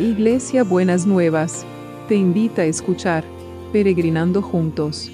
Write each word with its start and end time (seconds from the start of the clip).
Iglesia 0.00 0.64
Buenas 0.64 1.06
Nuevas, 1.06 1.66
te 2.08 2.14
invita 2.14 2.62
a 2.62 2.64
escuchar 2.64 3.22
Peregrinando 3.70 4.40
Juntos. 4.40 5.10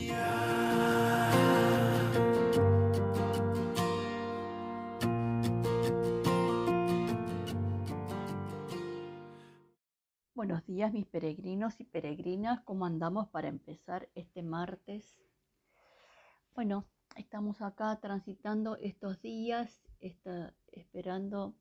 Buenos 10.36 10.64
días 10.66 10.92
mis 10.92 11.06
peregrinos 11.06 11.80
y 11.80 11.84
peregrinas, 11.84 12.60
¿cómo 12.60 12.86
andamos 12.86 13.26
para 13.30 13.48
empezar 13.48 14.08
este 14.14 14.44
martes? 14.44 15.18
Bueno, 16.54 16.86
estamos 17.16 17.60
acá 17.60 17.98
transitando 18.00 18.76
estos 18.76 19.20
días, 19.20 19.82
está, 19.98 20.54
esperando 20.70 21.56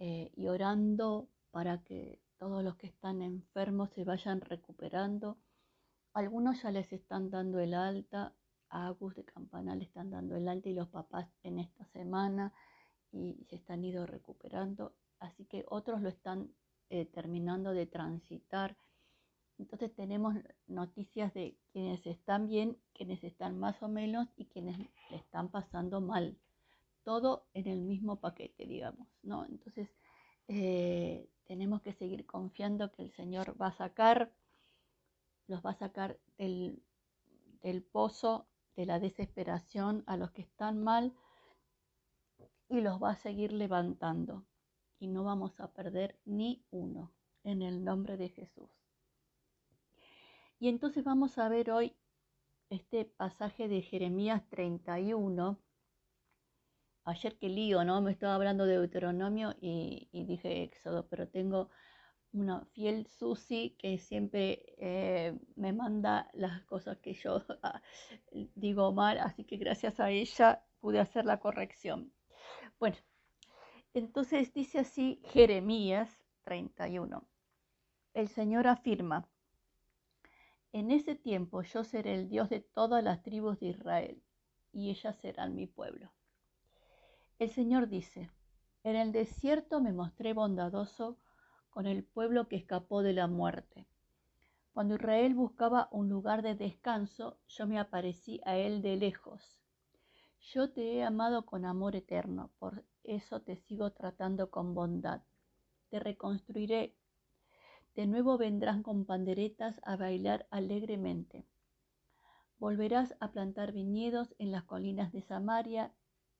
eh, 0.00 0.32
y 0.34 0.48
orando 0.48 1.28
para 1.56 1.82
que 1.84 2.20
todos 2.36 2.62
los 2.62 2.76
que 2.76 2.86
están 2.86 3.22
enfermos 3.22 3.88
se 3.94 4.04
vayan 4.04 4.42
recuperando. 4.42 5.38
Algunos 6.12 6.62
ya 6.62 6.70
les 6.70 6.92
están 6.92 7.30
dando 7.30 7.60
el 7.60 7.72
alta, 7.72 8.34
a 8.68 8.88
Agus 8.88 9.14
de 9.14 9.24
Campana 9.24 9.74
le 9.74 9.84
están 9.84 10.10
dando 10.10 10.36
el 10.36 10.48
alta 10.48 10.68
y 10.68 10.74
los 10.74 10.88
papás 10.88 11.26
en 11.42 11.58
esta 11.58 11.86
semana 11.86 12.52
y 13.10 13.42
se 13.48 13.56
están 13.56 13.82
ido 13.86 14.04
recuperando. 14.04 14.92
Así 15.18 15.46
que 15.46 15.64
otros 15.68 16.02
lo 16.02 16.10
están 16.10 16.52
eh, 16.90 17.06
terminando 17.06 17.72
de 17.72 17.86
transitar. 17.86 18.76
Entonces 19.56 19.94
tenemos 19.94 20.34
noticias 20.66 21.32
de 21.32 21.56
quienes 21.72 22.06
están 22.06 22.48
bien, 22.48 22.76
quienes 22.92 23.24
están 23.24 23.58
más 23.58 23.82
o 23.82 23.88
menos 23.88 24.28
y 24.36 24.44
quienes 24.44 24.76
le 24.78 25.16
están 25.16 25.50
pasando 25.50 26.02
mal. 26.02 26.36
Todo 27.02 27.46
en 27.54 27.66
el 27.66 27.80
mismo 27.80 28.20
paquete, 28.20 28.66
digamos, 28.66 29.08
¿no? 29.22 29.46
Entonces, 29.46 29.88
eh, 30.48 31.30
tenemos 31.46 31.82
que 31.82 31.92
seguir 31.92 32.26
confiando 32.26 32.92
que 32.92 33.02
el 33.02 33.12
Señor 33.12 33.60
va 33.60 33.68
a 33.68 33.72
sacar, 33.72 34.32
los 35.46 35.64
va 35.64 35.70
a 35.70 35.78
sacar 35.78 36.18
del, 36.38 36.82
del 37.62 37.82
pozo 37.82 38.46
de 38.74 38.86
la 38.86 38.98
desesperación 38.98 40.04
a 40.06 40.16
los 40.16 40.30
que 40.32 40.42
están 40.42 40.82
mal 40.82 41.14
y 42.68 42.80
los 42.80 43.02
va 43.02 43.10
a 43.10 43.16
seguir 43.16 43.52
levantando. 43.52 44.44
Y 44.98 45.08
no 45.08 45.24
vamos 45.24 45.60
a 45.60 45.72
perder 45.72 46.18
ni 46.24 46.64
uno 46.70 47.12
en 47.44 47.62
el 47.62 47.84
nombre 47.84 48.16
de 48.16 48.28
Jesús. 48.28 48.70
Y 50.58 50.68
entonces 50.68 51.04
vamos 51.04 51.38
a 51.38 51.48
ver 51.48 51.70
hoy 51.70 51.94
este 52.70 53.04
pasaje 53.04 53.68
de 53.68 53.82
Jeremías 53.82 54.42
31 54.48 55.58
ayer 57.06 57.38
que 57.38 57.48
lío, 57.48 57.84
¿no? 57.84 58.02
Me 58.02 58.10
estaba 58.10 58.34
hablando 58.34 58.66
de 58.66 58.74
Deuteronomio 58.74 59.54
y, 59.60 60.08
dije 60.12 60.64
Éxodo, 60.64 61.06
pero 61.08 61.28
tengo 61.28 61.70
una 62.32 62.66
fiel 62.72 63.06
Susi 63.06 63.76
que 63.78 63.98
siempre 63.98 64.74
eh, 64.78 65.38
me 65.54 65.72
manda 65.72 66.28
las 66.34 66.62
cosas 66.64 66.98
que 66.98 67.14
yo 67.14 67.42
ah, 67.62 67.80
digo 68.54 68.92
mal, 68.92 69.18
así 69.18 69.44
que 69.44 69.56
gracias 69.56 70.00
a 70.00 70.10
ella 70.10 70.64
pude 70.80 70.98
hacer 70.98 71.24
la 71.24 71.38
corrección. 71.38 72.12
Bueno, 72.78 72.96
entonces 73.94 74.52
dice 74.52 74.80
así 74.80 75.22
Jeremías 75.32 76.10
31. 76.42 77.26
El 78.14 78.28
Señor 78.28 78.66
afirma, 78.66 79.28
en 80.72 80.90
ese 80.90 81.14
tiempo 81.14 81.62
yo 81.62 81.84
seré 81.84 82.14
el 82.14 82.28
Dios 82.28 82.50
de 82.50 82.60
todas 82.60 83.02
las 83.02 83.22
tribus 83.22 83.60
de 83.60 83.68
Israel 83.68 84.22
y 84.72 84.90
ellas 84.90 85.16
serán 85.18 85.54
mi 85.54 85.66
pueblo. 85.66 86.12
El 87.38 87.50
Señor 87.50 87.88
dice, 87.88 88.30
en 88.82 88.96
el 88.96 89.12
desierto 89.12 89.78
me 89.82 89.92
mostré 89.92 90.32
bondadoso 90.32 91.18
con 91.68 91.86
el 91.86 92.02
pueblo 92.02 92.48
que 92.48 92.56
escapó 92.56 93.02
de 93.02 93.12
la 93.12 93.26
muerte. 93.26 93.86
Cuando 94.72 94.94
Israel 94.94 95.34
buscaba 95.34 95.90
un 95.92 96.08
lugar 96.08 96.40
de 96.40 96.54
descanso, 96.54 97.38
yo 97.46 97.66
me 97.66 97.78
aparecí 97.78 98.40
a 98.46 98.56
él 98.56 98.80
de 98.80 98.96
lejos. 98.96 99.58
Yo 100.40 100.72
te 100.72 100.94
he 100.94 101.04
amado 101.04 101.44
con 101.44 101.66
amor 101.66 101.94
eterno, 101.94 102.52
por 102.58 102.86
eso 103.04 103.42
te 103.42 103.56
sigo 103.56 103.92
tratando 103.92 104.50
con 104.50 104.74
bondad. 104.74 105.20
Te 105.90 105.98
reconstruiré. 105.98 106.94
De 107.94 108.06
nuevo 108.06 108.38
vendrán 108.38 108.82
con 108.82 109.04
panderetas 109.04 109.78
a 109.82 109.96
bailar 109.96 110.46
alegremente. 110.50 111.44
Volverás 112.58 113.14
a 113.20 113.30
plantar 113.30 113.72
viñedos 113.72 114.34
en 114.38 114.52
las 114.52 114.64
colinas 114.64 115.12
de 115.12 115.20
Samaria 115.20 115.92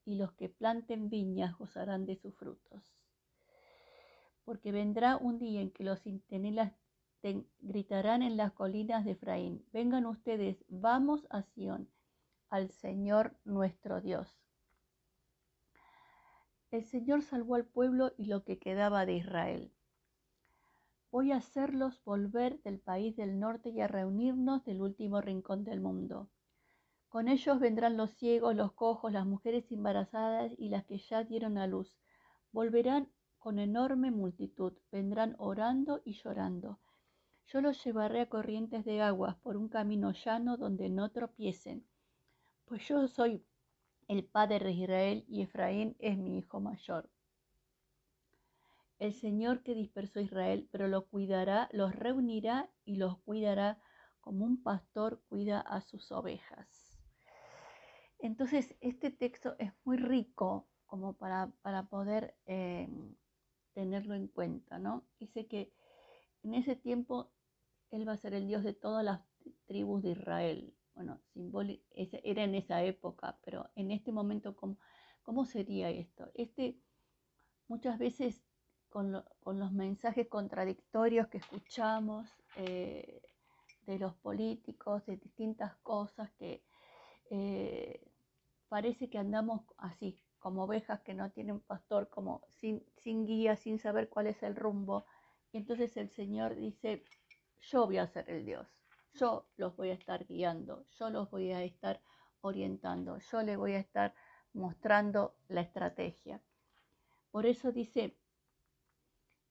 y 0.06 0.15
los 0.15 0.33
que 0.33 0.49
planten 0.49 1.11
viñas 1.11 1.59
gozarán 1.59 2.06
de 2.06 2.17
sus 2.17 2.34
frutos. 2.34 2.83
Porque 4.44 4.72
vendrá 4.72 5.19
un 5.19 5.39
día 5.39 5.61
en 5.61 5.71
que 5.71 5.84
los 5.84 6.00
centenelas 6.00 6.72
gritarán 7.59 8.22
en 8.22 8.37
las 8.37 8.53
colinas 8.53 9.05
de 9.05 9.12
Efraín, 9.12 9.67
vengan 9.72 10.06
ustedes, 10.06 10.65
vamos 10.69 11.27
a 11.28 11.43
Sión, 11.43 11.91
al 12.49 12.71
Señor 12.71 13.37
nuestro 13.44 14.00
Dios. 14.00 14.41
El 16.71 16.84
Señor 16.84 17.23
salvó 17.23 17.56
al 17.56 17.65
pueblo 17.65 18.12
y 18.17 18.27
lo 18.27 18.44
que 18.44 18.59
quedaba 18.59 19.06
de 19.06 19.15
Israel. 19.15 19.73
Voy 21.11 21.33
a 21.33 21.37
hacerlos 21.37 22.03
volver 22.05 22.61
del 22.62 22.78
país 22.78 23.17
del 23.17 23.41
norte 23.41 23.71
y 23.71 23.81
a 23.81 23.88
reunirnos 23.88 24.65
del 24.65 24.83
último 24.83 25.21
rincón 25.21 25.65
del 25.65 25.81
mundo. 25.81 26.28
Con 27.09 27.28
ellos 27.28 27.61
vendrán 27.61 27.97
los 27.97 28.11
ciegos, 28.11 28.55
los 28.55 28.72
cojos, 28.72 29.12
las 29.12 29.27
mujeres 29.27 29.71
embarazadas 29.71 30.53
y 30.59 30.69
las 30.69 30.84
que 30.84 30.99
ya 30.99 31.25
dieron 31.25 31.56
a 31.59 31.67
luz. 31.67 31.97
Volverán 32.53 33.09
con 33.39 33.59
enorme 33.59 34.11
multitud, 34.11 34.72
vendrán 34.91 35.37
orando 35.39 36.03
y 36.05 36.15
llorando. 36.15 36.81
Yo 37.47 37.61
los 37.61 37.83
llevaré 37.84 38.22
a 38.22 38.28
corrientes 38.28 38.84
de 38.84 39.03
aguas 39.03 39.37
por 39.37 39.56
un 39.56 39.69
camino 39.69 40.11
llano 40.12 40.56
donde 40.56 40.91
no 40.91 41.12
tropiecen, 41.12 41.87
pues 42.65 42.89
yo 42.89 43.06
soy 43.06 43.44
el 44.09 44.25
padre 44.25 44.59
de 44.59 44.73
Israel 44.73 45.25
y 45.28 45.43
Efraín 45.43 45.97
es 46.00 46.19
mi 46.19 46.38
hijo 46.38 46.61
mayor. 46.61 47.09
El 48.99 49.12
Señor 49.12 49.62
que 49.62 49.75
dispersó 49.75 50.19
a 50.19 50.23
Israel, 50.23 50.69
pero 50.73 50.88
lo 50.88 51.06
cuidará, 51.06 51.69
los 51.73 51.94
reunirá 51.94 52.69
y 52.84 52.97
los 52.97 53.19
cuidará 53.19 53.78
como 54.21 54.44
un 54.44 54.62
pastor 54.62 55.23
cuida 55.28 55.61
a 55.61 55.81
sus 55.81 56.11
ovejas. 56.11 56.85
Entonces, 58.19 58.75
este 58.81 59.10
texto 59.10 59.56
es 59.59 59.72
muy 59.84 59.97
rico 59.97 60.66
como 60.87 61.15
para, 61.15 61.53
poder 61.91 62.34
eh, 62.47 62.88
tenerlo 63.75 64.15
en 64.15 64.28
cuenta, 64.28 64.78
¿no? 64.78 65.04
Dice 65.19 65.47
que 65.47 65.72
en 66.43 66.55
ese 66.55 66.76
tiempo 66.76 67.31
Él 67.91 68.09
va 68.09 68.12
a 68.12 68.16
ser 68.16 68.34
el 68.34 68.47
Dios 68.47 68.65
de 68.65 68.72
todas 68.72 69.05
las 69.05 69.21
tribus 69.66 70.03
de 70.03 70.12
Israel. 70.12 70.75
Bueno, 70.94 71.21
era 72.25 72.44
en 72.44 72.55
esa 72.55 72.82
época, 72.82 73.38
pero 73.43 73.69
en 73.75 73.91
este 73.91 74.12
momento, 74.12 74.56
¿cómo, 74.56 75.44
sería 75.44 75.91
esto? 75.91 76.31
Este, 76.34 76.78
muchas 77.69 77.99
veces 77.99 78.43
con, 78.88 79.12
los 79.12 79.72
mensajes 79.72 80.26
contradictorios 80.28 81.26
que 81.28 81.38
escuchamos 81.38 82.31
eh, 82.56 83.21
de 83.82 83.99
los 83.99 84.15
políticos, 84.15 85.05
de 85.05 85.19
distintas 85.19 85.76
cosas 85.82 86.31
que 86.38 86.62
eh, 87.31 88.00
parece 88.69 89.09
que 89.09 89.19
andamos 89.19 89.62
así, 89.78 90.20
como 90.38 90.64
ovejas 90.64 91.00
que 91.03 91.14
no 91.14 91.31
tienen 91.31 91.60
pastor, 91.60 92.09
como 92.09 92.42
sin, 92.50 92.84
guía, 93.26 93.56
sin 93.56 93.78
saber 93.78 94.09
cuál 94.09 94.26
es 94.26 94.42
el 94.42 94.56
rumbo. 94.56 95.06
Y 95.53 95.59
entonces 95.59 95.97
el 95.97 96.10
Señor 96.10 96.54
dice, 96.54 97.04
yo 97.60 97.87
voy 97.87 97.98
a 97.98 98.06
ser 98.06 98.28
el 98.31 98.44
Dios, 98.44 98.69
yo 99.14 99.48
los 99.56 99.76
voy 99.76 99.91
a 99.91 99.94
estar 99.94 100.26
guiando, 100.26 100.84
yo 100.98 101.10
los 101.10 101.31
voy 101.31 101.53
a 101.53 101.62
estar 101.62 102.00
orientando, 102.42 103.19
yo 103.19 103.43
le 103.43 103.56
voy 103.56 103.72
a 103.72 103.81
estar 103.81 104.14
mostrando 104.53 105.37
la 105.48 105.62
estrategia. 105.62 106.40
Por 107.31 107.46
eso 107.46 107.73
dice, 107.73 108.17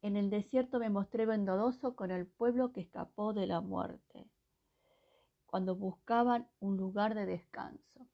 en 0.01 0.16
el 0.16 0.30
desierto 0.30 0.80
me 0.80 0.89
mostré 0.89 1.25
vendodoso 1.25 1.95
con 1.95 2.12
el 2.12 2.27
pueblo 2.27 2.72
que 2.72 2.81
escapó 2.81 3.33
de 3.33 3.48
la 3.48 3.62
muerte 3.62 4.30
cuando 5.45 5.75
buscaban 5.75 6.50
un 6.59 6.77
lugar 6.77 7.15
de 7.15 7.25
descanso. 7.25 8.07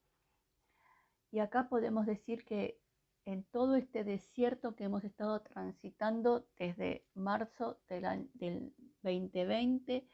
Y 1.32 1.40
acá 1.40 1.70
podemos 1.70 2.06
decir 2.06 2.46
que 2.46 2.80
en 3.26 3.44
todo 3.44 3.76
este 3.76 4.04
desierto 4.04 4.76
que 4.76 4.86
hemos 4.86 5.04
estado 5.04 5.42
transitando 5.42 6.48
desde 6.58 7.06
marzo 7.14 7.80
del, 7.88 8.30
del 8.34 8.74
2020 9.04 10.08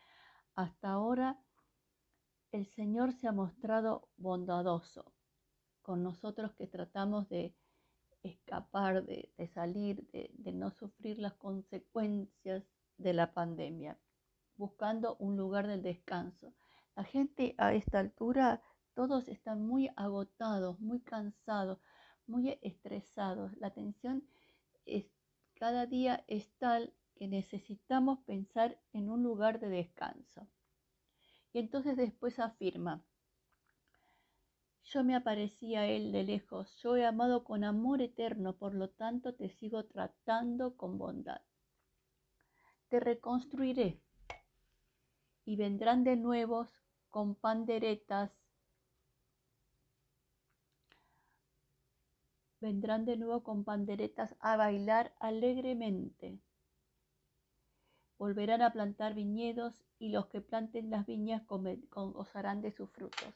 hasta 0.55 0.89
ahora, 0.89 1.39
el 2.51 2.65
Señor 2.65 3.13
se 3.13 3.27
ha 3.27 3.31
mostrado 3.31 4.09
bondadoso 4.17 5.13
con 5.81 6.03
nosotros 6.03 6.53
que 6.53 6.67
tratamos 6.67 7.29
de 7.29 7.55
escapar, 8.23 9.05
de, 9.05 9.31
salir, 9.53 10.07
de 10.11 10.51
no 10.51 10.71
sufrir 10.71 11.19
las 11.19 11.33
consecuencias 11.35 12.63
de 12.97 13.13
la 13.13 13.33
pandemia, 13.33 13.97
buscando 14.55 15.15
un 15.17 15.37
lugar 15.37 15.67
de 15.67 15.77
descanso. 15.77 16.53
La 16.97 17.03
gente 17.03 17.53
a 17.59 17.75
esta 17.75 17.99
altura, 17.99 18.59
todos 18.95 19.27
están 19.27 19.61
muy 19.61 19.87
agotados, 19.95 20.79
muy 20.79 20.99
cansados, 20.99 21.77
muy 22.25 22.57
estresados. 22.63 23.55
La 23.57 23.69
tensión 23.69 24.27
es, 24.83 25.05
cada 25.53 25.85
día 25.85 26.25
es 26.27 26.51
tal 26.57 26.91
que 27.13 27.27
necesitamos 27.27 28.17
pensar 28.21 28.79
en 28.93 29.11
un 29.11 29.21
lugar 29.21 29.59
de 29.59 29.69
descanso. 29.69 30.47
Y 31.53 31.59
entonces 31.59 31.97
después 31.97 32.39
afirma, 32.39 33.05
yo 34.85 35.03
me 35.03 35.15
aparecí 35.15 35.75
a 35.75 35.85
él 35.85 36.11
de 36.11 36.23
lejos, 36.23 36.75
yo 36.81 36.95
he 36.95 37.05
amado 37.05 37.43
con 37.43 37.63
amor 37.63 38.01
eterno, 38.01 38.57
por 38.57 38.73
lo 38.73 38.89
tanto 38.89 39.35
te 39.35 39.49
sigo 39.49 39.85
tratando 39.85 40.75
con 40.75 40.97
bondad. 40.97 41.41
Te 42.87 42.99
reconstruiré 42.99 44.01
y 45.45 45.57
vendrán 45.57 46.03
de 46.03 46.15
nuevos 46.15 46.86
con 47.17 47.33
panderetas, 47.33 48.29
vendrán 52.61 53.05
de 53.05 53.17
nuevo 53.17 53.41
con 53.41 53.63
panderetas 53.63 54.35
a 54.39 54.55
bailar 54.55 55.15
alegremente. 55.19 56.37
Volverán 58.19 58.61
a 58.61 58.71
plantar 58.71 59.15
viñedos 59.15 59.83
y 59.97 60.09
los 60.09 60.27
que 60.27 60.41
planten 60.41 60.91
las 60.91 61.07
viñas 61.07 61.41
gozarán 61.47 62.61
de 62.61 62.71
sus 62.71 62.91
frutos. 62.91 63.33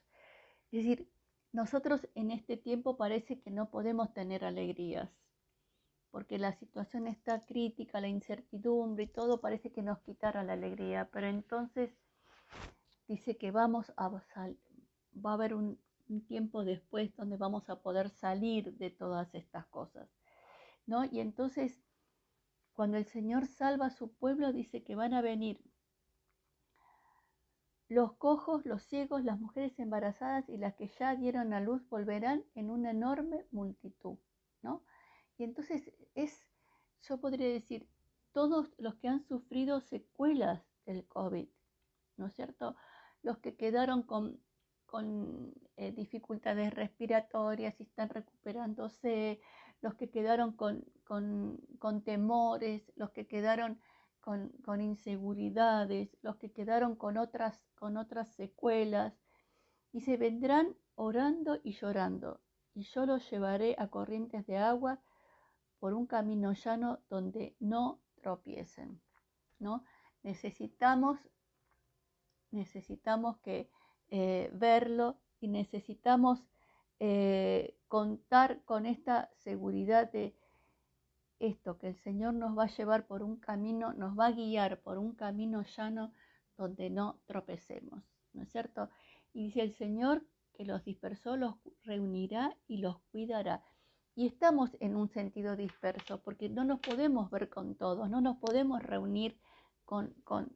Es 0.72 0.84
decir, 0.84 1.10
nosotros 1.52 2.08
en 2.14 2.30
este 2.30 2.58
tiempo 2.58 2.98
parece 2.98 3.40
que 3.40 3.50
no 3.50 3.72
podemos 3.72 4.14
tener 4.14 4.46
alegrías, 4.46 5.10
porque 6.12 6.38
la 6.38 6.54
situación 6.54 7.08
está 7.08 7.48
crítica, 7.48 8.00
la 8.00 8.10
incertidumbre 8.10 9.06
y 9.06 9.08
todo 9.08 9.42
parece 9.42 9.72
que 9.72 9.82
nos 9.82 9.98
quitara 10.02 10.44
la 10.44 10.54
alegría, 10.54 11.10
pero 11.12 11.26
entonces 11.26 11.98
dice 13.12 13.38
que 13.38 13.52
vamos 13.52 13.92
a 13.98 14.10
va 14.10 15.32
a 15.32 15.34
haber 15.34 15.54
un, 15.54 15.80
un 16.10 16.26
tiempo 16.26 16.64
después 16.64 17.16
donde 17.16 17.38
vamos 17.38 17.70
a 17.70 17.82
poder 17.82 18.10
salir 18.10 18.74
de 18.78 18.90
todas 18.90 19.34
estas 19.36 19.66
cosas, 19.68 20.10
¿no? 20.86 21.06
Y 21.06 21.20
entonces 21.20 21.84
cuando 22.74 22.98
el 22.98 23.06
Señor 23.06 23.48
salva 23.48 23.88
a 23.88 23.92
su 23.92 24.12
pueblo 24.14 24.54
dice 24.54 24.84
que 24.84 24.96
van 24.96 25.14
a 25.14 25.22
venir 25.22 25.62
los 27.90 28.14
cojos, 28.14 28.66
los 28.66 28.84
ciegos, 28.84 29.26
las 29.26 29.38
mujeres 29.40 29.78
embarazadas 29.78 30.48
y 30.48 30.56
las 30.56 30.76
que 30.76 30.88
ya 30.88 31.14
dieron 31.16 31.54
a 31.54 31.60
luz 31.60 31.88
volverán 31.90 32.46
en 32.56 32.70
una 32.70 32.92
enorme 32.92 33.46
multitud, 33.52 34.18
¿no? 34.62 34.84
Y 35.38 35.44
entonces 35.44 35.92
es, 36.16 36.48
yo 37.02 37.20
podría 37.20 37.50
decir, 37.50 37.90
todos 38.32 38.72
los 38.78 38.96
que 38.96 39.10
han 39.10 39.22
sufrido 39.28 39.82
secuelas 39.82 40.64
del 40.86 41.06
COVID, 41.06 41.50
¿no 42.16 42.28
es 42.28 42.34
cierto? 42.34 42.78
Los 43.24 43.38
que 43.40 43.56
quedaron 43.56 44.04
con, 44.04 44.40
con 44.86 45.54
eh, 45.78 45.92
dificultades 45.92 46.74
respiratorias 46.74 47.80
y 47.80 47.84
están 47.84 48.10
recuperándose, 48.10 49.40
los 49.82 49.96
que 49.96 50.10
quedaron 50.10 50.54
con, 50.54 50.86
con, 51.04 52.04
temores, 52.04 52.92
los 52.96 53.12
que 53.12 53.28
quedaron 53.28 53.80
con, 54.20 54.82
inseguridades, 54.82 56.16
los 56.22 56.38
que 56.38 56.52
quedaron 56.52 56.96
con 56.96 57.18
otras, 57.18 57.66
con 57.76 57.98
otras 57.98 58.30
secuelas, 58.36 59.14
y 59.92 60.02
se 60.02 60.18
vendrán 60.18 60.76
orando 60.96 61.60
y 61.64 61.74
llorando, 61.74 62.40
y 62.74 62.84
yo 62.84 63.06
los 63.06 63.30
llevaré 63.30 63.76
a 63.80 63.88
corrientes 63.88 64.46
de 64.46 64.58
agua 64.58 65.02
por 65.80 65.94
un 65.94 66.06
camino 66.06 66.54
llano 66.54 67.00
donde 67.10 67.56
no 67.60 68.00
tropiecen. 68.22 69.02
¿no? 69.58 69.84
Necesitamos, 70.24 71.20
necesitamos 72.52 73.38
que, 73.40 73.70
eh, 74.10 74.50
verlo 74.54 75.18
y 75.40 75.48
necesitamos 75.48 76.44
eh, 77.00 77.76
contar 77.88 78.62
con 78.66 78.86
esta 78.86 79.30
seguridad 79.38 80.12
de 80.12 80.36
esto, 81.40 81.78
que 81.78 81.88
el 81.88 81.96
Señor 81.96 82.36
nos 82.36 82.58
va 82.58 82.66
a 82.66 82.76
llevar 82.76 83.08
por 83.08 83.24
un 83.24 83.38
camino, 83.38 83.94
nos 83.94 84.18
va 84.18 84.28
a 84.28 84.32
guiar 84.32 84.82
por 84.82 84.98
un 84.98 85.16
camino 85.16 85.64
llano 85.76 86.14
donde 86.58 86.90
no 86.90 87.20
tropecemos, 87.26 88.04
¿no 88.34 88.44
es 88.44 88.52
cierto? 88.52 88.90
Y 89.34 89.46
dice 89.46 89.62
el 89.62 89.74
Señor 89.74 90.24
que 90.54 90.66
los 90.66 90.84
dispersó, 90.84 91.38
los 91.38 91.56
reunirá 91.84 92.56
y 92.68 92.78
los 92.78 93.00
cuidará. 93.12 93.64
Y 94.14 94.28
estamos 94.28 94.70
en 94.80 94.96
un 94.96 95.10
sentido 95.10 95.56
disperso 95.56 96.22
porque 96.22 96.50
no 96.50 96.66
nos 96.66 96.80
podemos 96.82 97.32
ver 97.32 97.50
con 97.50 97.76
todos, 97.76 98.10
no 98.10 98.22
nos 98.22 98.38
podemos 98.38 98.84
reunir 98.84 99.38
con, 99.92 100.14
con, 100.24 100.52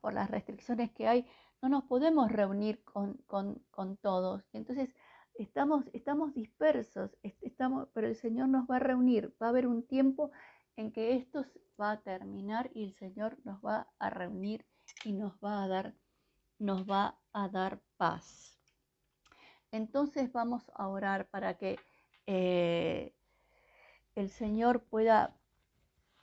por 0.00 0.14
las 0.14 0.30
restricciones 0.30 0.92
que 0.92 1.08
hay, 1.08 1.26
no 1.60 1.68
nos 1.68 1.84
podemos 1.84 2.30
reunir 2.30 2.84
con, 2.84 3.14
con 3.26 3.96
todos. 3.96 4.44
Entonces, 4.52 4.94
Estamos, 5.38 5.84
estamos 5.92 6.32
dispersos, 6.32 7.10
estamos, 7.22 7.88
pero 7.92 8.06
el 8.06 8.16
Señor 8.16 8.48
nos 8.48 8.66
va 8.66 8.76
a 8.76 8.78
reunir. 8.78 9.34
Va 9.40 9.46
a 9.46 9.50
haber 9.50 9.66
un 9.66 9.86
tiempo 9.86 10.30
en 10.76 10.92
que 10.92 11.14
esto 11.14 11.44
va 11.78 11.92
a 11.92 12.00
terminar 12.00 12.70
y 12.72 12.84
el 12.84 12.94
Señor 12.94 13.38
nos 13.44 13.60
va 13.60 13.86
a 13.98 14.08
reunir 14.08 14.64
y 15.04 15.12
nos 15.12 15.34
va 15.44 15.62
a 15.62 15.68
dar, 15.68 15.94
nos 16.58 16.88
va 16.88 17.18
a 17.34 17.48
dar 17.48 17.80
paz. 17.98 18.58
Entonces 19.72 20.32
vamos 20.32 20.70
a 20.74 20.88
orar 20.88 21.28
para 21.28 21.58
que 21.58 21.78
eh, 22.26 23.14
el 24.14 24.30
Señor 24.30 24.84
pueda 24.84 25.36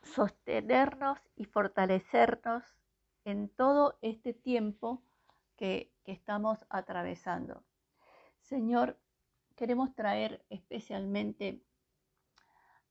sostenernos 0.03 1.19
y 1.35 1.45
fortalecernos 1.45 2.63
en 3.25 3.50
todo 3.50 3.97
este 4.01 4.33
tiempo 4.33 5.01
que, 5.57 5.94
que 6.03 6.11
estamos 6.11 6.65
atravesando. 6.69 7.63
Señor, 8.41 9.00
queremos 9.55 9.95
traer 9.95 10.45
especialmente 10.50 11.63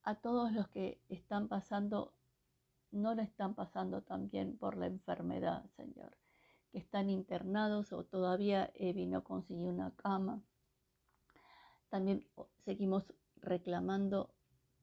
a 0.04 0.14
todos 0.16 0.52
los 0.52 0.68
que 0.68 1.00
están 1.08 1.48
pasando, 1.48 2.14
no 2.90 3.14
lo 3.14 3.22
están 3.22 3.54
pasando 3.54 4.02
también 4.02 4.56
por 4.56 4.76
la 4.76 4.86
enfermedad, 4.86 5.64
Señor, 5.76 6.16
que 6.70 6.78
están 6.78 7.10
internados 7.10 7.92
o 7.92 8.04
todavía 8.04 8.70
Evi 8.74 9.06
no 9.06 9.22
consiguió 9.22 9.68
una 9.68 9.94
cama. 9.94 10.42
También 11.88 12.26
seguimos 12.64 13.04
reclamando 13.36 14.34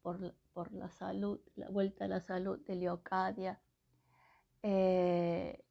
por, 0.01 0.35
por, 0.59 0.73
la 0.73 0.89
salud, 0.89 1.39
la 1.55 1.69
vuelta 1.69 2.03
a 2.03 2.07
la 2.09 2.19
salud 2.19 2.59
de 2.65 2.75
Leocadia. 2.75 3.61
Eh, 4.61 5.63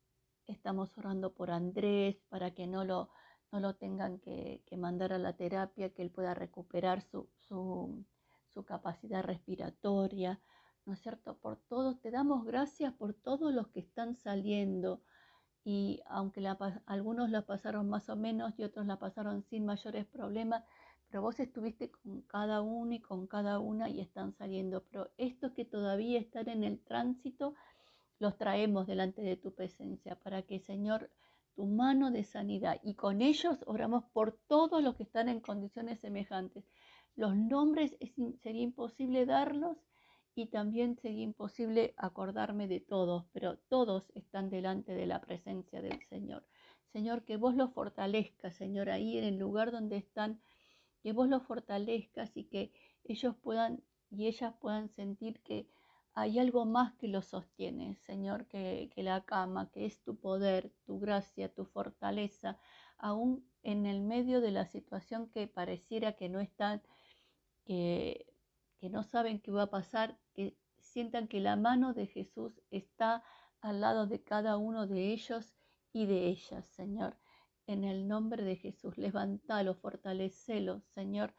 estamos 0.46 0.96
orando 0.96 1.35
por 1.35 1.50
Andrés 1.50 2.17
para 2.31 2.55
que 2.55 2.67
no 2.67 2.85
lo 2.85 3.11
no 3.52 3.61
lo 3.61 3.75
tengan 3.76 4.19
que, 4.19 4.62
mandar 4.76 5.12
a 5.12 5.19
la 5.19 5.35
terapia, 5.35 5.93
que 5.93 6.02
él 6.02 6.11
pueda 6.11 6.35
recuperar 6.35 7.02
su, 7.02 7.29
capacidad 8.67 9.23
respiratoria, 9.23 10.40
¿no 10.85 10.95
es 10.95 11.00
cierto? 11.00 11.38
Por 11.38 11.59
todos, 11.68 12.00
te 12.00 12.11
damos 12.11 12.45
gracias 12.45 12.92
por 12.95 13.14
todos 13.14 13.54
los 13.54 13.68
que 13.68 13.80
están 13.80 14.16
saliendo 14.16 15.02
y 15.64 16.00
aunque 16.07 16.45
algunos 16.87 17.30
la 17.30 17.47
pasaron 17.47 17.88
más 17.88 18.09
o 18.09 18.16
menos 18.16 18.59
y 18.59 18.64
otros 18.64 18.87
la 18.87 18.99
pasaron 18.99 19.45
sin 19.45 19.64
mayores 19.64 20.07
problemas, 20.07 20.64
pero 21.09 21.23
vos 21.23 21.41
estuviste 21.41 21.91
con 21.91 22.23
cada 22.23 22.61
uno 22.61 22.93
y 22.95 23.00
con 23.00 23.27
cada 23.27 23.59
una 23.59 23.88
y 23.88 24.00
están 24.00 24.35
saliendo. 24.35 24.85
Pero 24.91 25.11
estos 25.17 25.53
que 25.53 25.65
todavía 25.65 26.19
están 26.19 26.49
en 26.49 26.65
el 26.65 26.81
tránsito, 26.81 27.55
los 28.19 28.37
traemos 28.37 28.87
delante 28.87 29.23
de 29.23 29.37
tu 29.37 29.55
presencia 29.55 30.17
para 30.17 30.43
que, 30.43 30.61
Señor, 30.61 31.11
tu 31.55 31.67
mano 31.67 32.11
de 32.11 32.25
sanidad. 32.25 32.79
Y 32.83 32.95
con 32.95 33.23
ellos 33.23 33.59
oramos 33.67 34.05
por 34.12 34.33
todos 34.49 34.83
los 34.83 34.97
que 34.97 35.05
están 35.05 35.29
en 35.29 35.41
condiciones 35.41 36.00
semejantes. 36.00 36.65
Los 37.17 37.35
nombres 37.35 37.97
sería 38.43 38.62
imposible 38.62 39.27
darlos 39.27 39.77
y 40.35 40.47
también 40.47 40.97
sería 40.97 41.25
imposible 41.25 41.95
acordarme 41.97 42.69
de 42.69 42.79
todos, 42.79 43.25
pero 43.33 43.57
todos 43.69 44.05
están 44.15 44.50
delante 44.50 44.93
de 44.93 45.07
la 45.07 45.21
presencia 45.21 45.83
del 45.83 46.00
Señor. 46.09 46.45
Señor, 46.93 47.25
que 47.25 47.37
vos 47.37 47.57
los 47.57 47.73
fortalezcas, 47.73 48.55
Señor, 48.55 48.88
ahí 48.88 49.19
en 49.19 49.25
el 49.25 49.37
lugar 49.37 49.73
donde 49.73 49.97
están, 49.97 50.41
que 51.09 51.15
vos 51.15 51.27
los 51.27 51.43
fortalezcas 51.45 52.37
y 52.37 52.45
que 52.45 52.71
ellos 53.03 53.35
puedan 53.43 53.83
y 54.11 54.27
ellas 54.27 54.53
puedan 54.61 54.91
sentir 54.91 55.41
que 55.41 55.67
hay 56.12 56.38
algo 56.38 56.67
más 56.67 56.93
que 56.97 57.09
lo 57.09 57.23
sostiene, 57.23 57.97
Señor, 58.05 58.47
que, 58.47 58.91
la 58.97 59.25
cama, 59.25 59.71
que 59.71 59.87
es 59.87 60.03
tu 60.03 60.17
poder, 60.17 60.71
tu 60.85 61.00
gracia, 61.00 61.50
tu 61.50 61.65
fortaleza, 61.65 62.59
aún 62.99 63.43
en 63.62 63.87
el 63.87 64.03
medio 64.03 64.43
de 64.43 64.50
la 64.50 64.67
situación 64.67 65.31
que 65.31 65.47
pareciera 65.47 66.12
que 66.12 66.29
no 66.29 66.41
están, 66.41 66.83
que 67.65 68.27
no 68.83 69.03
saben 69.03 69.41
qué 69.41 69.50
va 69.50 69.62
a 69.62 69.71
pasar, 69.71 70.19
que 70.35 70.59
sientan 70.79 71.27
que 71.27 71.41
la 71.41 71.57
mano 71.57 71.95
de 71.95 72.07
Jesús 72.07 72.61
está 72.71 73.23
al 73.62 73.81
lado 73.81 74.07
de 74.07 74.23
cada 74.23 74.59
uno 74.59 74.87
de 74.87 75.11
ellos 75.15 75.57
y 75.95 76.05
de 76.05 76.27
ellas, 76.27 76.67
Señor. 76.67 77.17
En 77.68 77.84
el 77.84 78.08
nombre 78.08 78.44
de 78.44 78.56
Jesús, 78.56 78.96
levantalos, 78.96 79.76
fortalecelos, 79.76 80.82
Señor. 80.94 81.34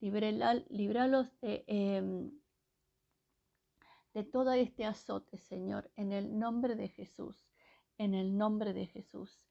Libralos 0.00 1.28
de, 1.42 1.62
em, 1.66 2.32
de 4.14 4.24
todo 4.24 4.54
este 4.54 4.86
azote, 4.86 5.36
Señor, 5.36 5.90
en 5.96 6.12
el 6.12 6.38
nombre 6.38 6.74
de 6.74 6.88
Jesús, 6.88 7.36
en 7.98 8.14
el 8.14 8.34
nombre 8.38 8.72
de 8.72 8.86
Jesús. 8.86 9.42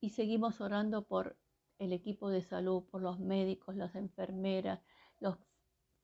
Y 0.00 0.10
seguimos 0.10 0.60
orando 0.60 1.08
por 1.08 1.36
el 1.80 1.92
equipo 1.92 2.30
de 2.30 2.42
salud, 2.42 2.84
por 2.84 3.02
los 3.02 3.18
médicos, 3.18 3.74
las 3.74 3.96
enfermeras, 3.96 4.80
los 5.18 5.38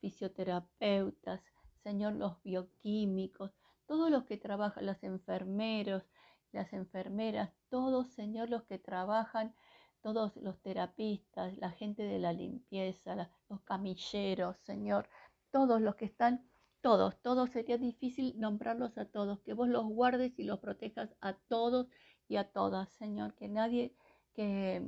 fisioterapeutas, 0.00 1.44
Señor, 1.84 2.14
los 2.14 2.42
bioquímicos, 2.42 3.52
todos 3.86 4.10
los 4.10 4.24
que 4.24 4.36
trabajan, 4.36 4.84
los 4.84 5.00
enfermeros, 5.04 6.02
las 6.56 6.72
enfermeras, 6.72 7.52
todos, 7.68 8.08
Señor, 8.08 8.50
los 8.50 8.64
que 8.64 8.78
trabajan, 8.78 9.54
todos 10.00 10.34
los 10.36 10.58
terapistas, 10.62 11.56
la 11.58 11.70
gente 11.70 12.02
de 12.02 12.18
la 12.18 12.32
limpieza, 12.32 13.30
los 13.48 13.60
camilleros, 13.62 14.56
Señor, 14.64 15.08
todos 15.50 15.80
los 15.80 15.96
que 15.96 16.06
están, 16.06 16.48
todos, 16.80 17.20
todos 17.22 17.50
sería 17.50 17.78
difícil 17.78 18.38
nombrarlos 18.40 18.96
a 18.98 19.04
todos, 19.04 19.40
que 19.40 19.52
vos 19.52 19.68
los 19.68 19.86
guardes 19.86 20.38
y 20.38 20.44
los 20.44 20.58
protejas 20.60 21.14
a 21.20 21.34
todos 21.34 21.88
y 22.28 22.36
a 22.36 22.44
todas, 22.50 22.88
Señor, 22.94 23.34
que 23.34 23.48
nadie, 23.48 23.94
que, 24.32 24.82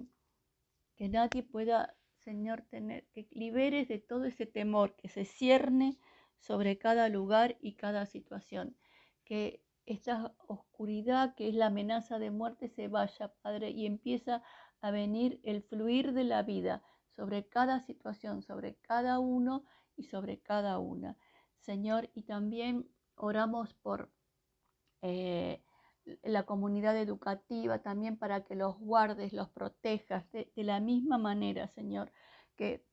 que 0.96 1.08
nadie 1.08 1.42
pueda, 1.42 1.94
Señor, 2.16 2.62
tener, 2.70 3.06
que 3.12 3.28
liberes 3.30 3.88
de 3.88 3.98
todo 3.98 4.24
ese 4.24 4.46
temor 4.46 4.96
que 4.96 5.08
se 5.08 5.24
cierne 5.24 5.98
sobre 6.38 6.78
cada 6.78 7.08
lugar 7.08 7.56
y 7.60 7.74
cada 7.74 8.06
situación, 8.06 8.76
que 9.24 9.60
esta 9.88 10.34
oscuridad 10.46 11.34
que 11.34 11.48
es 11.48 11.54
la 11.54 11.66
amenaza 11.66 12.18
de 12.18 12.30
muerte 12.30 12.68
se 12.68 12.88
vaya, 12.88 13.32
Padre, 13.40 13.70
y 13.70 13.86
empieza 13.86 14.42
a 14.82 14.90
venir 14.90 15.40
el 15.44 15.62
fluir 15.62 16.12
de 16.12 16.24
la 16.24 16.42
vida 16.42 16.82
sobre 17.16 17.48
cada 17.48 17.80
situación, 17.80 18.42
sobre 18.42 18.76
cada 18.76 19.18
uno 19.18 19.64
y 19.96 20.04
sobre 20.04 20.40
cada 20.40 20.78
una. 20.78 21.16
Señor, 21.56 22.10
y 22.14 22.24
también 22.24 22.86
oramos 23.16 23.72
por 23.74 24.12
eh, 25.00 25.62
la 26.22 26.44
comunidad 26.44 26.96
educativa, 26.98 27.78
también 27.78 28.18
para 28.18 28.44
que 28.44 28.56
los 28.56 28.78
guardes, 28.78 29.32
los 29.32 29.48
protejas 29.48 30.30
de, 30.32 30.52
de 30.54 30.64
la 30.64 30.80
misma 30.80 31.16
manera, 31.16 31.66
Señor, 31.68 32.12
que 32.56 32.84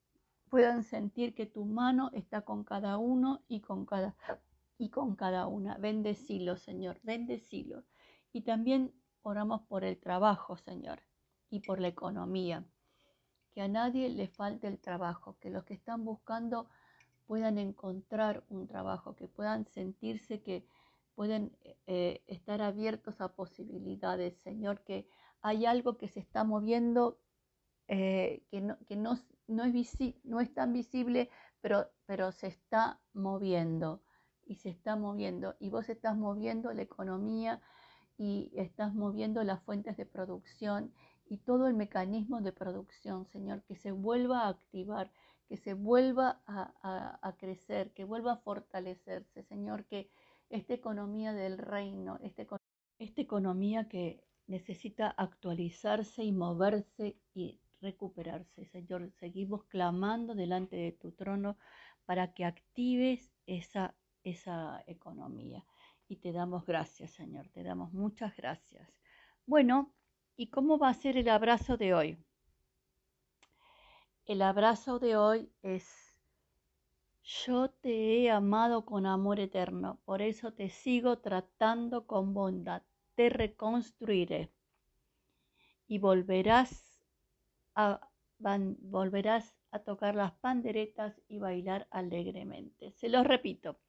puedan 0.49 0.83
sentir 0.83 1.35
que 1.35 1.45
tu 1.45 1.65
mano 1.65 2.09
está 2.13 2.43
con 2.43 2.63
cada 2.63 2.97
uno 2.97 3.43
y 3.49 3.59
con 3.59 3.85
cada 3.85 4.15
y 4.77 4.89
con 4.89 5.15
cada 5.15 5.47
una. 5.47 5.77
Bendecilo, 5.77 6.57
Señor, 6.57 6.99
bendecilo. 7.03 7.83
Y 8.31 8.41
también 8.41 8.93
oramos 9.21 9.61
por 9.61 9.83
el 9.83 9.97
trabajo, 9.99 10.57
Señor, 10.57 11.01
y 11.49 11.61
por 11.61 11.79
la 11.79 11.87
economía. 11.87 12.65
Que 13.53 13.61
a 13.61 13.67
nadie 13.67 14.09
le 14.09 14.27
falte 14.27 14.67
el 14.67 14.79
trabajo, 14.79 15.37
que 15.39 15.49
los 15.49 15.63
que 15.63 15.73
están 15.73 16.03
buscando 16.03 16.69
puedan 17.25 17.57
encontrar 17.57 18.43
un 18.49 18.67
trabajo, 18.67 19.15
que 19.15 19.27
puedan 19.27 19.65
sentirse 19.65 20.41
que 20.41 20.67
pueden 21.15 21.57
eh, 21.87 22.21
estar 22.27 22.61
abiertos 22.61 23.21
a 23.21 23.33
posibilidades, 23.33 24.37
Señor, 24.41 24.83
que 24.83 25.07
hay 25.41 25.65
algo 25.65 25.97
que 25.97 26.09
se 26.09 26.19
está 26.19 26.43
moviendo, 26.43 27.19
eh, 27.87 28.43
que, 28.51 28.59
no, 28.59 28.77
que 28.85 28.97
no, 28.97 29.17
no, 29.47 29.63
es 29.63 29.97
no 30.23 30.41
es 30.41 30.53
tan 30.53 30.73
visible, 30.73 31.29
pero, 31.61 31.89
pero 32.05 32.31
se 32.33 32.47
está 32.47 32.99
moviendo 33.13 34.01
y 34.45 34.55
se 34.55 34.69
está 34.69 34.95
moviendo. 34.95 35.55
Y 35.59 35.69
vos 35.69 35.89
estás 35.89 36.15
moviendo 36.17 36.71
la 36.73 36.81
economía 36.81 37.61
y 38.17 38.51
estás 38.55 38.93
moviendo 38.93 39.43
las 39.43 39.61
fuentes 39.63 39.97
de 39.97 40.05
producción 40.05 40.93
y 41.27 41.37
todo 41.37 41.67
el 41.67 41.73
mecanismo 41.73 42.41
de 42.41 42.51
producción, 42.51 43.25
Señor, 43.27 43.63
que 43.63 43.75
se 43.75 43.91
vuelva 43.91 44.43
a 44.43 44.49
activar, 44.49 45.11
que 45.47 45.57
se 45.57 45.73
vuelva 45.73 46.41
a, 46.47 47.35
crecer, 47.37 47.91
que 47.91 48.03
vuelva 48.03 48.33
a 48.33 48.37
fortalecerse, 48.37 49.43
Señor, 49.43 49.85
que 49.85 50.09
esta 50.49 50.73
economía 50.73 51.33
del 51.33 51.57
reino, 51.57 52.19
este, 52.21 52.47
esta 52.99 53.21
economía 53.21 53.87
que 53.89 54.23
necesita 54.47 55.09
actualizarse 55.09 56.23
y 56.23 56.31
moverse 56.31 57.17
y 57.33 57.59
recuperarse, 57.81 58.65
Señor, 58.65 59.11
seguimos 59.19 59.63
clamando 59.65 60.35
delante 60.35 60.75
de 60.75 60.91
tu 60.91 61.11
trono 61.11 61.57
para 62.05 62.33
que 62.33 62.45
actives 62.45 63.31
esa 63.47 63.95
esa 64.25 64.83
economía. 64.87 65.65
Y 66.09 66.17
te 66.17 66.33
damos 66.33 66.65
gracias, 66.65 67.11
Señor, 67.11 67.47
te 67.49 67.63
damos 67.63 67.93
muchas 67.93 68.35
gracias. 68.35 68.89
Bueno, 69.45 69.93
¿y 70.35 70.47
cómo 70.47 70.77
va 70.77 70.89
a 70.89 70.93
ser 70.93 71.15
el 71.17 71.29
abrazo 71.29 71.77
de 71.77 71.93
hoy? 71.93 72.17
El 74.25 74.41
abrazo 74.41 74.99
de 74.99 75.15
hoy 75.15 75.51
es, 75.61 76.19
yo 77.23 77.69
te 77.69 78.23
he 78.23 78.31
amado 78.31 78.83
con 78.83 79.05
amor 79.05 79.39
eterno, 79.39 79.99
por 80.03 80.21
eso 80.21 80.51
te 80.51 80.69
sigo 80.69 81.19
tratando 81.19 82.07
con 82.07 82.33
bondad, 82.33 82.81
te 83.13 83.29
reconstruiré 83.29 84.51
y 85.87 85.99
volverás 85.99 86.99
a, 87.75 88.09
volverás 88.39 89.55
a 89.69 89.79
tocar 89.79 90.15
las 90.15 90.31
panderetas 90.33 91.21
y 91.27 91.37
bailar 91.37 91.87
alegremente. 91.91 92.91
Se 92.93 93.09
los 93.09 93.25
repito. 93.27 93.79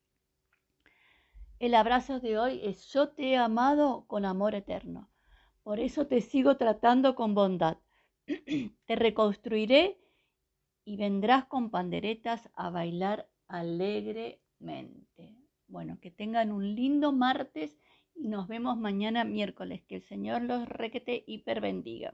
El 1.59 1.75
abrazo 1.75 2.21
de 2.21 2.39
hoy 2.39 2.61
es 2.63 2.93
yo 2.93 3.09
te 3.09 3.31
he 3.31 3.37
amado 3.39 4.05
con 4.09 4.27
amor 4.27 4.55
eterno. 4.55 5.09
Por 5.63 5.81
eso 5.81 6.07
te 6.07 6.21
sigo 6.21 6.59
tratando 6.59 7.15
con 7.15 7.35
bondad. 7.35 7.79
te 8.87 8.95
reconstruiré 8.95 9.99
y 10.85 10.99
vendrás 10.99 11.47
con 11.47 11.71
panderetas 11.71 12.51
a 12.55 12.69
bailar 12.69 13.31
alegremente. 13.49 14.39
Bueno, 15.67 15.99
que 15.99 16.11
tengan 16.11 16.53
un 16.53 16.75
lindo 16.75 17.13
martes 17.13 17.81
y 18.15 18.29
nos 18.29 18.49
vemos 18.49 18.77
mañana 18.77 19.25
miércoles. 19.25 19.83
Que 19.89 19.97
el 19.97 20.03
Señor 20.03 20.43
los 20.43 20.69
requete 20.69 21.25
hiper 21.27 21.63
bendiga. 21.63 22.13